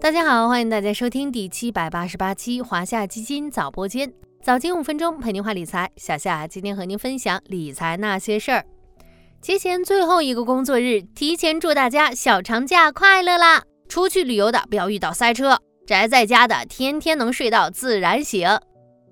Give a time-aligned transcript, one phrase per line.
[0.00, 4.10] 大家好，欢迎大家收听第七百八十八期华夏基金早播间，
[4.42, 5.90] 早间五分钟陪您话理财。
[5.98, 8.64] 小夏今天和您分享理财那些事儿。
[9.42, 13.62] 节前最后一个工作日，提前祝大家小长假快乐啦！
[13.90, 18.48] 出去旅游的不要遇到塞车，宅在家的天天能睡到自然醒。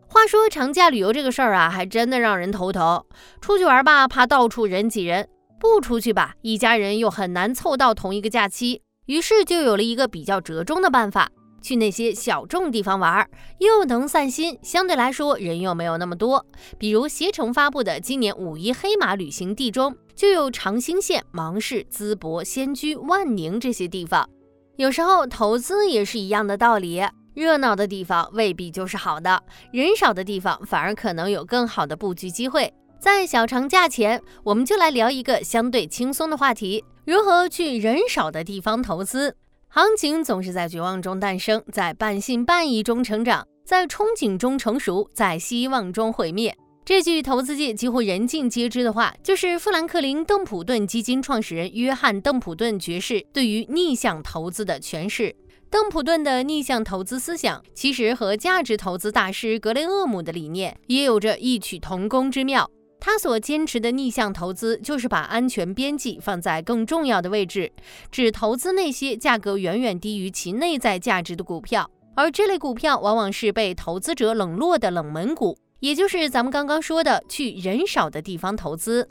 [0.08, 3.04] 话说长假旅游这个事儿啊，还真的让人头疼。
[3.42, 5.26] 出去玩吧，怕到处人挤人；
[5.60, 8.80] 不出去吧，一家人又很难凑到同一个假期。
[9.08, 11.30] 于是就有了一个比较折中的办法，
[11.62, 13.26] 去那些小众地方玩，
[13.58, 16.44] 又能散心，相对来说人又没有那么多。
[16.76, 24.28] 比如携程发布的今年五一黑马旅行地中，就有长兴县、芒市、淄博、仙居、万宁这些地方。
[24.76, 27.02] 有时候投资也是一样的道理，
[27.32, 32.70] 热闹的地方未必就是好的，人少的地方反而可能有更好的布局机会。
[33.00, 39.34] 在小长假前，我们就来聊一个相对轻松的话题：如何去人少的地方投资？
[39.68, 46.54] 行情总是在绝望中诞生，在半信半疑中成长，在憧憬中成熟，在希望中毁灭。
[46.84, 55.34] 这句投资界几乎人尽皆知的话，就是富兰克林·邓普顿基金创始人约翰·邓普顿爵士对于逆向投资的诠释。
[55.70, 62.70] 邓普顿的逆向投资思想，其实和价值投资大师格雷厄姆的理念也有着异曲同工之妙。
[63.10, 67.72] 他所坚持的逆向投资，就是把安全边际放在更重要的位置，
[68.12, 79.08] 只投资那些价格远远低于其内在价值的股票，而这类股票往往是被投资者冷落的冷门股，也就是咱们刚刚说的去人少的地方投资。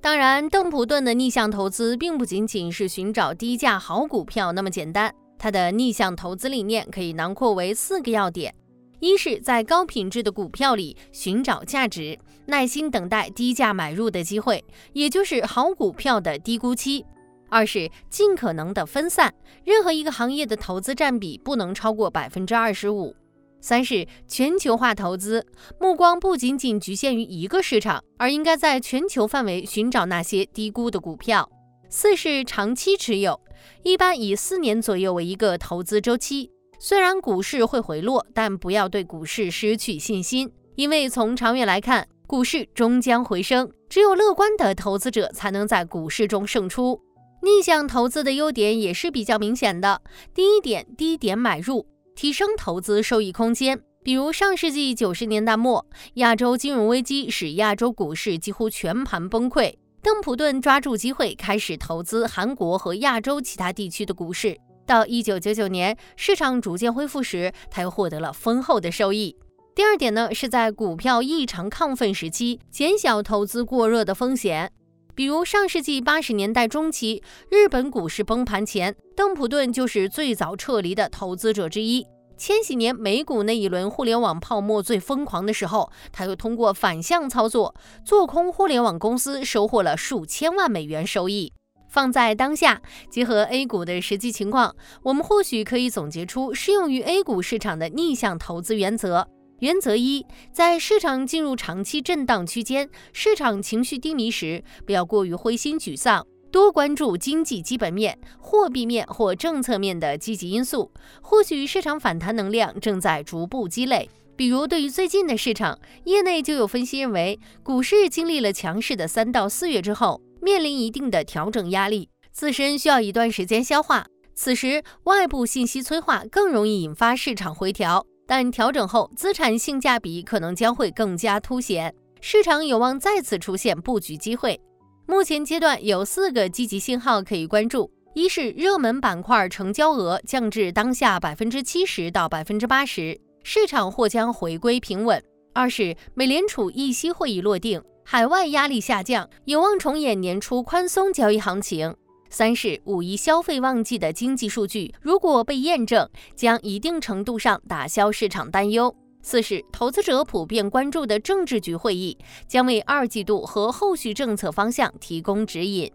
[0.00, 8.54] 当然，邓普顿的逆向投资并不仅仅是寻找低价好股票那么简单，他的逆向投资理念可以囊括为四个要点。
[9.00, 17.04] 一是，在高品质的股票里寻找价值，耐心等待低价买入的机会，也就是好股票的低估期；
[17.48, 19.32] 二是尽可能的分散，
[19.64, 23.14] 任何一个行业的投资占比不能超过百分之二十五；
[23.60, 25.46] 三是全球化投资，
[25.80, 31.48] 目光不仅仅局限于一个市场，而应该在全球范围寻找那些低估的股票；
[31.88, 33.40] 四是长期持有，
[33.82, 36.50] 一般以四年左右为一个投资周期。
[36.78, 43.70] 虽然股市会回落，但不要对股市失去信心，因为从长远来看，股市终将回升。
[43.88, 47.00] 只有乐观的投资者才能在股市中胜出。
[47.42, 50.00] 逆向投资的优点也是比较明显的。
[50.34, 53.80] 第一点，低点买入，提升投资收益空间。
[54.02, 64.58] 比如上世纪九十年代末，亚洲金融危机使亚洲股市几乎全盘崩溃，邓普顿抓住机会开始投资韩国和亚洲其他地区的股市。
[64.86, 69.34] 到一九九九年，市场逐渐恢复时，他又获得了丰厚的收益。
[69.74, 74.70] 第二点呢，是在股票异常亢奋时期，减小投资过热的风险。
[75.16, 77.20] 比如上世纪八十年代中期，
[77.50, 82.06] 日本股市崩盘前，邓普顿就是最早撤离的投资者之一。
[82.36, 87.74] 千禧年美股那一轮互联网泡沫最疯狂的时候，他又通过反向操作，
[88.04, 91.52] 做空互联网公司，收获了数千万美元收益。
[91.88, 92.80] 放在当下，
[93.10, 99.28] 结合 A 股的实际情况，我们或许可以总结出适用于 A 股市场的逆向投资原则。
[99.60, 110.90] 原则一，在市场进入长期震荡区间、市场情绪低迷时，不要过于灰心沮丧，多关注经济基本面、货币面或政策面的积极因素。
[111.22, 114.10] 或许市场反弹能量正在逐步积累。
[114.36, 120.20] 比如，对于最近的市场，业内就有分析认为，股市经历了强势的三到四月之后。
[120.42, 124.06] 面临一定的调整压力，自身需要一段时间消化。
[124.34, 134.58] 此时，外部信息催化更容易引发市场回调，但调整后资产性价比可能将会更加凸显，市场有望再次出现布局机会。
[135.06, 145.20] 目前阶段有四个积极信号可以关注：一是热门板块成交额降至当下百分之七十到百分之八十，市场或将回归平稳；
[145.52, 147.82] 二是美联储议息会议落定。
[148.06, 151.94] 海外压力下降，有望重演年初宽松交易行情。
[152.34, 158.92] 三是五一消费旺季的经济数据如果被验证，将一定程度上打消市场担忧。
[159.22, 165.88] 四是投资者普遍关注的政治局会议，将为二季度和后续政策方向提供指引。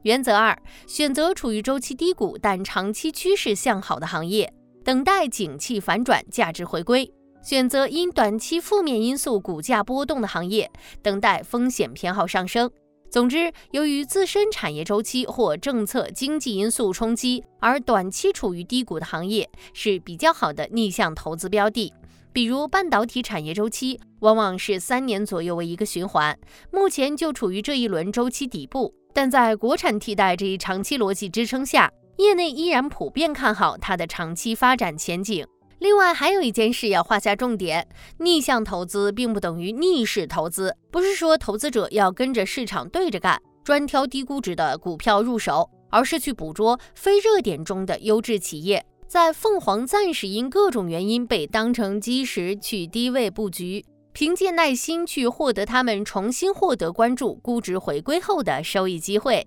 [0.00, 4.50] 原则二：选择处于周期低谷但长期趋势向好的行业，
[4.82, 7.06] 等待景气反转，价值回归。
[7.42, 10.70] 选择因短期负面因素股价波动的行业，
[11.02, 12.70] 等待风险偏好上升。
[13.08, 21.92] 总之，由于自身产业周期或政策经济因素冲击而短期处于低谷的行业，是比较好的逆向投资标的。
[22.32, 26.38] 比如半导体产业周期往往是三年左右为一个循环，
[26.70, 28.92] 目前就处于这一轮周期底部。
[29.14, 35.46] 但在国产替代这一长期逻辑支撑下，业内依然普遍看好它的长期发展前景。
[35.78, 37.86] 另外，还有一件事要画下重点：
[38.18, 48.84] 逆向投资并不等于逆势投资，不是说投资者要跟着市场对着干，专挑低估值的股票入手，而是去捕捉非热点中的优质企业。
[49.06, 59.46] 在凤凰暂时因各种原因被当成基石去低位布局，凭借耐心去获得他们重新获得关注、估值回归后的收益机会。